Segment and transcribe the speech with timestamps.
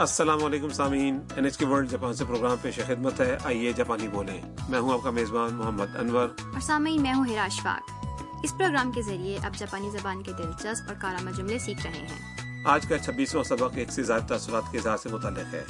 [0.00, 4.08] السلام علیکم سامعین۔ N H K World Japan سے پروگرام پیش خدمت ہے۔ آئیے جاپانی
[4.08, 8.06] بولیں۔ میں ہوں آپ کا میزبان محمد انور۔ اور سامعین میں ہوں ہرا اشفاق۔
[8.42, 12.36] اس پروگرام کے ذریعے آپ جاپانی زبان کے دلچسپ اور کارآمد جملے سیکھ رہے ہیں۔
[12.66, 15.64] آج کا چھبیسواں سبق ایک سے زائد تاثرات کے اظہار سے متعلق ہے۔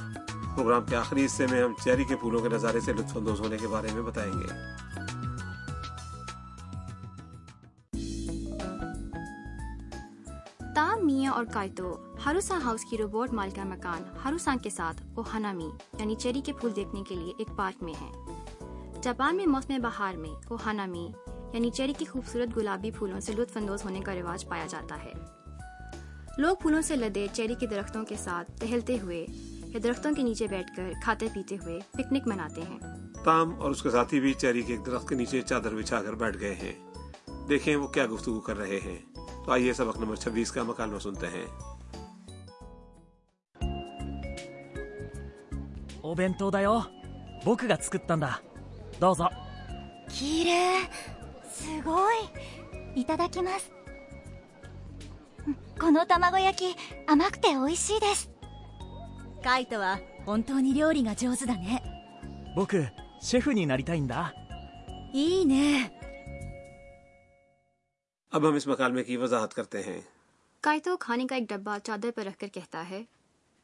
[0.57, 3.57] پروگرام کے آخری حصے میں ہم چیری کے پھولوں کے نظارے سے لطف اندوز ہونے
[3.57, 4.47] کے بارے میں بتائیں گے۔
[11.11, 16.41] میاں اور کائتو ہاروسا ہاؤس کی روبوٹ مالکہ مکان ہاروسان کے ساتھ اوہانامی یعنی چیری
[16.41, 18.11] کے پھول دیکھنے کے لیے ایک پارک میں ہے۔
[19.03, 21.13] جاپان میں موسم بہار میں اوہانامی
[21.53, 25.13] یعنی چیری کی خوبصورت گلابی پھولوں سے لطف اندوز ہونے کا رواج پایا جاتا ہے۔
[26.39, 29.27] لوگ پھولوں سے لدے چیری کے درختوں کے ساتھ ٹہلتے ہوئے
[29.67, 32.79] یا درختوں کے نیچے بیٹھ کر کھاتے پیتے ہوئے پکنک مناتے ہیں۔
[33.25, 36.13] تام اور اس کے ساتھی بھی چیری کے ایک درخت کے نیچے چادر بچھا کر
[36.13, 36.73] بیٹھ گئے ہیں۔
[37.49, 38.99] دیکھیں وہ کیا گفتگو کر رہے ہیں۔
[39.50, 41.46] تو آئیے سبق نمبر چھبیس کا مکالمہ سنتے ہیں
[46.02, 46.86] お弁当だよ
[47.44, 48.42] 僕が作ったんだ
[49.00, 49.30] どうぞ
[50.08, 50.86] きれい
[51.50, 52.16] すごい
[52.96, 53.72] いただきます
[55.48, 56.78] うんこの卵焼き
[57.08, 58.30] 甘くて美味しいです
[59.44, 61.84] カイトは本当に料理が上手だね
[62.56, 62.86] 僕
[63.20, 64.34] シェフになりたいんだ
[65.12, 65.92] いいね
[68.31, 70.01] اب ہم اس مکالمے کی وضاحت کرتے ہیں۔
[70.61, 73.05] کائتو کھانے کا ایک ڈبا چادر پر رکھ کر کہتا ہے۔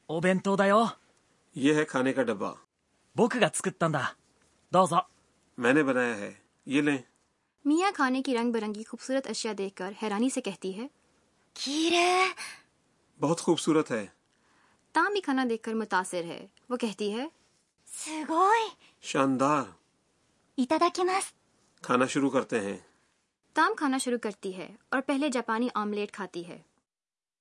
[0.06, 0.84] او بینتو دایو۔
[1.54, 2.52] یہ ہے کھانے کا ڈبا
[3.16, 4.00] بوک گا تسکتندا
[5.58, 6.34] میں نے بنایا ہے۔
[6.66, 6.98] یہ لیں۔
[7.64, 10.86] میاں کھانے کی رنگ برنگی خوبصورت اشیاء دیکھ کر حیرانی سے کہتی ہے۔
[11.54, 12.26] کیرے۔
[13.20, 14.06] بہت خوبصورت ہے۔
[14.92, 17.28] تام بھی کھانا دیکھ کر متاثر ہے۔ وہ کہتی ہے۔
[17.86, 18.68] سگوئی
[19.00, 19.64] شاندار۔
[20.56, 21.32] ایتاداکیماس
[21.82, 22.76] کھانا شروع کرتے ہیں۔
[23.56, 26.58] تام کھانا شروع کرتی ہے اور پہلے جاپانی آملیٹ کھاتی ہے۔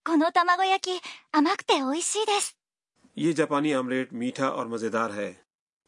[0.06, 0.98] کونو تماگویا کی
[1.34, 2.54] امکتے اوئیسی دیس
[3.16, 5.34] یہ جاپانی آملیٹ میٹھا اور مزیدار ہے۔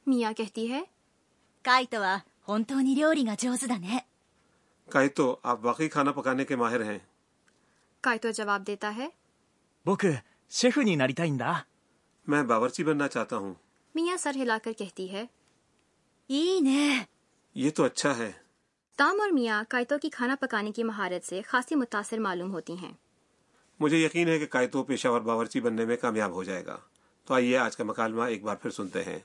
[0.07, 0.83] میاں کہتی ہے
[1.61, 3.97] کائیتو آ ہونتو نی ریوری گا جوز دنے
[4.89, 6.99] کائیتو آپ واقعی کھانا پکانے کے ماہر ہیں۔
[8.01, 9.09] کائیتو جواب دیتا ہے
[12.27, 13.53] میں باورچی بننا چاہتا ہوں۔
[13.95, 15.25] میاں سر ہلا کر کہتی ہے
[17.55, 18.46] یہ تو اچھا ہے۔
[18.98, 22.92] تام اور میاں کائتو کی کھانا پکانے کی مہارت سے خاصی متاثر معلوم ہوتی ہیں
[23.80, 26.76] مجھے یقین ہے کہ کائتو پیشہ ور باورچی بننے میں کامیاب ہو جائے گا
[27.26, 29.18] تو آئیے آج کا مکالمہ ایک بار پھر سنتے ہیں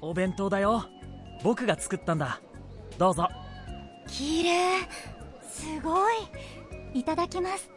[0.00, 0.84] お弁当だよ
[1.42, 2.40] 僕が作ったんだ
[2.98, 3.28] どうぞ
[4.08, 4.82] きれい
[5.50, 6.14] すごい
[6.94, 7.68] いただきます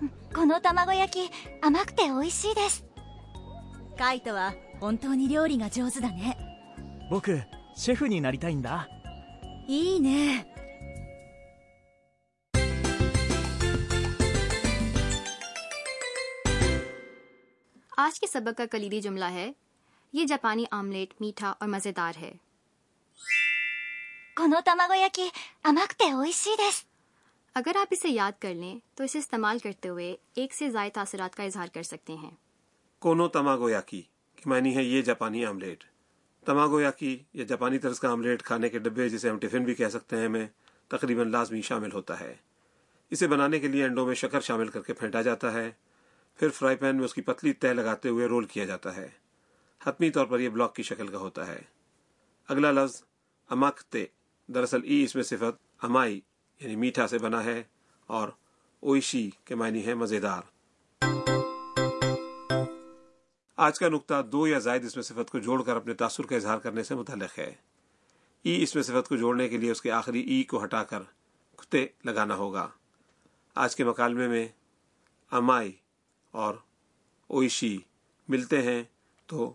[0.00, 1.30] うんこの卵焼き
[1.62, 2.84] 甘くて美味しいです
[3.98, 6.45] カイトは本当に料理が上手だね
[7.10, 7.40] 僕
[7.76, 8.88] シェフになりたいんだ
[9.68, 10.46] いいね
[17.92, 19.50] آج کے سبق کا کلیدی جملہ ہے
[20.14, 22.32] یہ جاپانی آملیٹ میٹھا اور مزیدار ہے
[24.36, 25.32] この卵焼き
[25.62, 26.86] 甘くて美味しいです
[27.56, 31.34] اگر آپ اسے یاد کر لیں تو اسے استعمال کرتے ہوئے ایک سے زائد تاثرات
[31.36, 32.30] کا اظہار کر سکتے ہیں
[33.02, 34.00] کونو تماگو یاکی
[34.38, 35.84] کی معنی ہے یہ جاپانی آملیٹ
[36.47, 39.87] تماگو یاکی یا جاپانی طرز کا آملیٹ کھانے کے ڈبے جسے ہم ٹفن بھی کہہ
[39.87, 40.47] سکتے ہیں میں
[40.87, 42.35] تقریباً لازمی شامل ہوتا ہے۔
[43.09, 45.71] اسے بنانے کے لیے انڈوں میں شکر شامل کر کے پھینٹا جاتا ہے،
[46.35, 49.09] پھر فرائی پین میں اس کی پتلی تہ لگاتے ہوئے رول کیا جاتا ہے۔
[49.83, 51.61] حتمی طور پر یہ بلاک کی شکل کا ہوتا ہے۔
[52.47, 53.03] اگلا لفظ،
[53.49, 54.05] اماکتے،
[54.47, 56.21] دراصل ای اس میں صفت امائی
[56.59, 57.63] یعنی میٹھا سے بنا ہے
[58.07, 58.29] اور
[58.79, 60.41] اوئشی کے معنی ہے مزیدار۔
[63.57, 66.35] آج کا نقطہ دو یا زائد اس میں صفت کو جوڑ کر اپنے تاثر کا
[66.35, 67.55] اظہار کرنے سے متعلق ہے۔
[68.43, 71.01] ای اس میں صفت کو جوڑنے کے لیے اس کے آخری ای کو ہٹا کر
[71.55, 72.69] کتے لگانا ہوگا۔
[73.55, 74.47] آج کے مکالمے میں
[75.31, 75.71] امائی
[76.31, 76.55] اور
[77.27, 77.77] اوئشی
[78.27, 78.83] ملتے ہیں
[79.25, 79.53] تو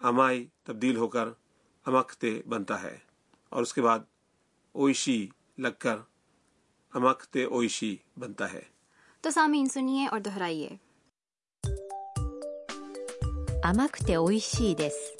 [0.00, 1.28] امائی تبدیل ہو کر
[1.86, 2.98] امکتے بنتا ہے۔
[3.48, 3.98] اور اس کے بعد
[4.72, 5.28] اوئشی
[5.58, 5.96] لگ کر
[6.94, 8.62] امکتے اوئشی بنتا ہے۔
[9.20, 10.85] تو سامعین سنیے اور دہرائیے۔
[13.65, 15.17] 甘くて美味しいです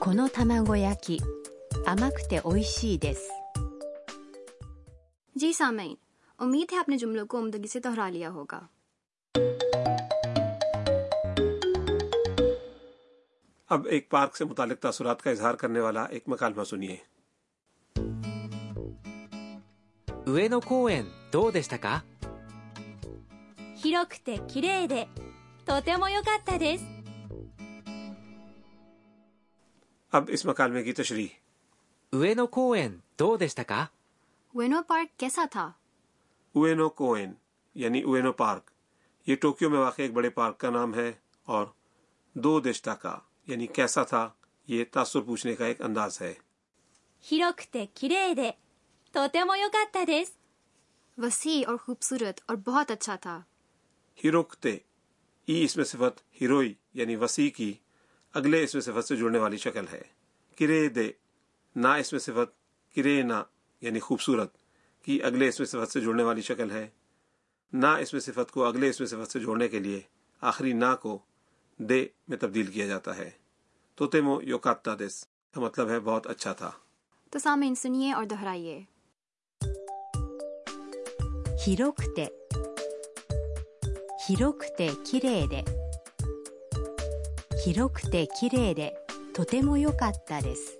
[0.00, 1.22] この卵焼き
[1.86, 3.30] 甘くて美味しいです
[5.36, 5.94] جی سامعین
[6.38, 8.60] امید ہے آپ نے جملوں کو عمدگی سے دہرا لیا ہوگا
[13.68, 16.96] اب ایک پارک سے متعلق تاثرات کا اظہار کرنے والا ایک مکالمہ سنیے
[20.26, 22.04] 上野公園どうでしたか
[23.76, 25.08] 広くて綺麗で
[25.66, 26.84] とても良かったです
[30.12, 31.28] اب اس مکالمے کی تشریح
[32.12, 33.90] 上野公園どうでしたか
[34.54, 35.68] وینو پارک کیسا تھا
[36.54, 37.32] اوینو کوئن
[37.76, 38.70] یعنی اوینو پارک
[39.26, 41.10] یہ ٹوکیو میں واقع ایک بڑے پارک کا نام ہے
[41.48, 41.66] اور
[42.36, 43.16] دو دشتا کا
[43.48, 44.28] یعنی کیسا تھا
[44.68, 46.34] یہ تاثر پوچھنے کا ایک انداز ہے
[47.24, 48.56] 広くて綺麗で
[49.14, 50.38] とても良かったです
[51.18, 53.38] وسیع اور خوبصورت اور بہت اچھا تھا
[54.18, 54.76] ہیروکتے
[55.45, 57.73] ای اس میں صفت ہیروئی یعنی وسیع کی
[58.33, 60.01] اگلے اس میں صفت سے جڑنے والی شکل ہے۔
[60.59, 61.11] کرے دے
[61.75, 62.51] نا اس میں صفت
[62.95, 63.43] کرے نا
[63.81, 64.53] یعنی خوبصورت
[65.01, 66.87] کی اگلے اس میں صفت سے جڑنے والی شکل ہے۔
[67.73, 70.01] نا اس میں صفت کو اگلے اس میں صفت سے جوڑنے کے لیے
[70.41, 71.19] آخری نا کو
[71.77, 73.29] دے میں تبدیل کیا جاتا ہے۔
[73.95, 75.25] تو تیمو یوکاتا دس
[75.55, 76.71] کا مطلب ہے بہت اچھا تھا۔
[77.29, 78.81] تو سامعین سنیے اور دہرائیے۔
[84.26, 85.64] 広くて綺麗で
[87.64, 88.92] 広くて綺麗で
[89.34, 90.78] とても良かったです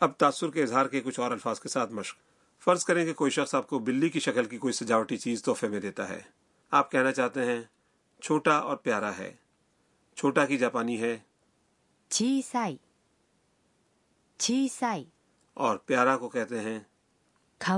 [0.00, 2.16] اب تاثر کے اظہار کے کچھ اور الفاظ کے ساتھ مشق
[2.66, 5.68] فرض کریں کہ کوئی شخص آپ کو بلی کی شکل کی کوئی سجاوٹی چیز تحفے
[5.68, 6.20] میں دیتا ہے
[6.72, 7.62] آپ کہنا چاہتے ہیں
[8.22, 9.30] چھوٹا اور پیارا ہے
[10.16, 11.16] چھوٹا کی جاپانی ہے
[12.10, 12.76] 小さい
[14.40, 15.04] 小さい
[15.56, 16.78] اور پیارا کو کہتے ہیں
[17.60, 17.76] か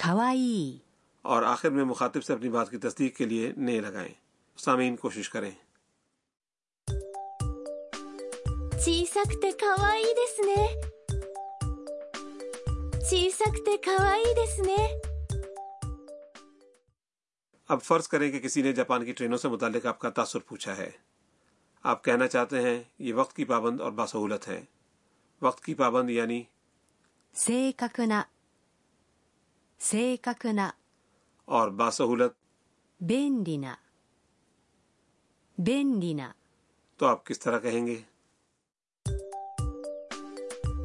[0.00, 0.80] わいいかわいい
[1.24, 4.12] اور آخر میں مخاطب سے اپنی بات کی تصدیق کے لیے نے لگائیں
[4.58, 5.50] سامعین کوشش کریں
[8.78, 10.54] 小さくて可愛いですね
[13.00, 14.76] 小さくて可愛いですね
[17.68, 20.76] اب فرض کریں کہ کسی نے جاپان کی ٹرینوں سے متعلق آپ کا تاثر پوچھا
[20.76, 20.90] ہے
[21.84, 24.60] آپ کہنا چاہتے ہیں یہ وقت کی پابند اور باسہولت ہیں
[25.42, 26.42] وقت کی پابند یعنی
[27.34, 28.22] 正確な
[29.80, 30.74] 正確な
[31.48, 32.32] اور باسہولت
[33.00, 33.78] 便利な
[35.58, 36.34] 便利な
[36.98, 38.04] تو آپ کس طرح کہیں گے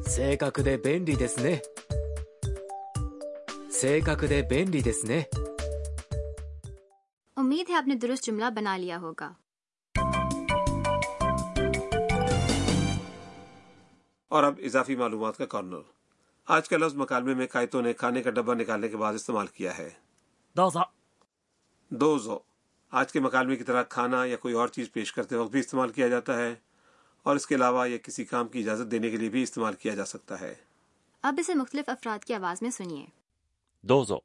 [0.06, 1.62] 正確で便利ですね
[3.70, 5.28] 正確で便利ですね
[7.36, 9.30] امید ہے آپ نے درست جملہ بنا لیا ہوگا
[14.30, 15.82] اور اب اضافی معلومات کا کارنر
[16.47, 19.77] آج کا لفظ مکالمے میں کائتوں نے کھانے کا ڈبہ نکالنے کے بعد استعمال کیا
[19.77, 19.89] ہے۔
[20.57, 20.79] دوزو۔
[21.89, 22.39] دوزو۔
[22.91, 25.89] آج کے مکالمے کی طرح کھانا یا کوئی اور چیز پیش کرتے وقت بھی استعمال
[25.89, 26.55] کیا جاتا ہے
[27.23, 29.95] اور اس کے علاوہ یہ کسی کام کی اجازت دینے کے لیے بھی استعمال کیا
[29.95, 30.55] جا سکتا ہے۔
[31.21, 33.05] اب اسے مختلف افراد کی آواز میں سنیے۔
[33.81, 34.17] دوزو۔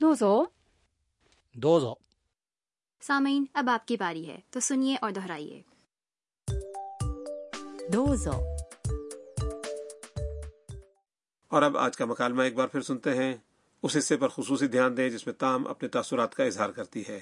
[0.00, 0.44] دوزو۔
[1.54, 1.94] دوزو۔
[3.00, 5.62] سامعین اب آپ کی باری ہے تو سنیے اور دہرائیے۔
[7.92, 8.63] دوزو۔
[11.53, 13.33] اور اب آج کا مکالمہ ایک بار پھر سنتے ہیں
[13.83, 17.19] اس حصے پر خصوصی دھیان دیں جس میں تام اپنے تاثرات کا اظہار کرتی ہے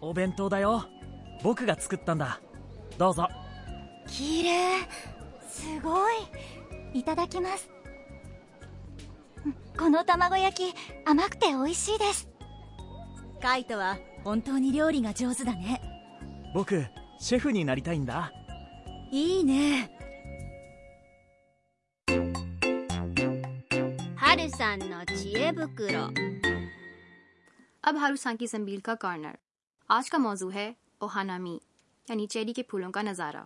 [0.00, 0.84] お弁当だよ
[1.42, 2.40] 僕が作ったんだ
[2.98, 3.28] どうぞ
[4.06, 4.86] 綺麗
[5.50, 6.14] すごい
[6.94, 7.68] いただきます
[9.44, 10.74] うんこの卵焼き
[11.04, 12.28] 甘くて美味しいです
[13.42, 15.80] カイトは本当に料理が上手だね
[16.54, 16.84] 僕
[17.20, 18.32] シェフになりたいんだ
[19.10, 19.90] いいね
[24.42, 26.10] 春さんの知恵袋
[27.84, 29.34] اب ہاروسان کی زمبیل کا کارنر
[29.90, 31.56] آج کا موضوع ہے اوہانامی
[32.06, 33.42] یعنی چیری کے پھولوں کا نظارہ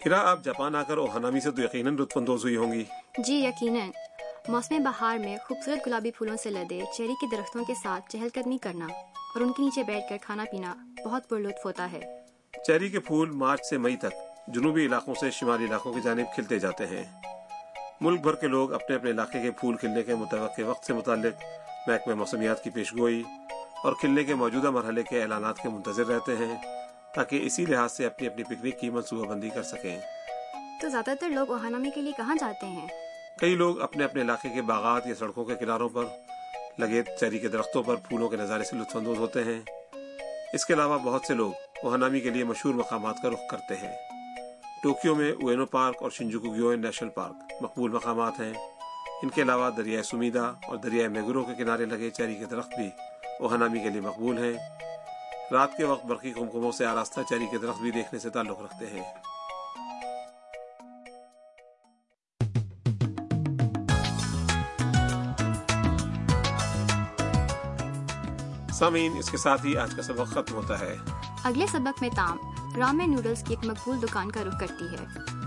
[0.00, 2.84] ہرا آپ جاپان آ کر اوہانامی سے تو یقیناً لطف اندوز ہوئی ہوں گی
[3.18, 3.90] جی یقیناً
[4.48, 8.58] موسم بہار میں خوبصورت گلابی پھولوں سے لدے چیری کے درختوں کے ساتھ چہل قدمی
[8.62, 12.00] کرنا اور ان کے نیچے بیٹھ کر کھانا پینا بہت پرلطف ہوتا ہے
[12.66, 14.14] چیری کے پھول مارچ سے مئی تک
[14.53, 17.03] جنوبی علاقوں سے شمالی علاقوں کی جانب کھلتے جاتے ہیں۔
[18.01, 21.43] ملک بھر کے لوگ اپنے اپنے علاقے کے پھول کھلنے کے متوقع وقت سے متعلق
[21.87, 23.23] محکمہ موسمیات کی پیشگوئی
[23.83, 26.57] اور کھلنے کے موجودہ مرحلے کے اعلانات کے منتظر رہتے ہیں
[27.15, 29.99] تاکہ اسی لحاظ سے اپنی اپنی پکنک کی منصوبہ بندی کر سکیں۔
[30.81, 32.87] تو زیادہ تر لوگ اوہانامی کے لیے کہاں جاتے ہیں؟
[33.39, 36.03] کئی لوگ اپنے اپنے علاقے کے باغات یا سڑکوں کے کناروں پر
[36.79, 39.61] لگے چیری کے درختوں پر پھولوں کے نظارے سے لطف اندوز ہوتے ہیں۔
[40.53, 41.51] اس کے علاوہ بہت سے لوگ
[41.83, 44.20] اوہانامی کے لیے مشہور مقامات کا رخ کرتے ہیں۔
[44.83, 48.53] ٹوکیو میں اوینو پارک اور شنجوکو گیوئن نیشنل پارک مقبول مقامات ہیں۔
[49.23, 52.87] ان کے علاوہ دریائے سمیدا اور دریائے میگرو کے کنارے لگے چیری کے درخت بھی
[53.39, 54.53] اوہانامی کے لیے مقبول ہیں۔
[55.51, 58.85] رات کے وقت برقی کمکموں سے آراستہ چیری کے درخت بھی دیکھنے سے تعلق رکھتے
[58.85, 59.03] ہیں۔
[68.73, 70.95] سامعین، اس کے ساتھ ہی آج کا سبق ختم ہوتا ہے۔
[71.43, 75.40] اگلے سبق میں تام۔ رامے نوڈلز کی ایک مقبول دکان کا رخ کرتی ہے۔